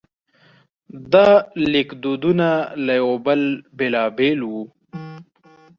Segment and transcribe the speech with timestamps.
[1.13, 1.27] دا
[1.71, 2.49] لیکدودونه
[2.85, 3.41] له یو بل
[3.77, 4.61] بېلابېل وو.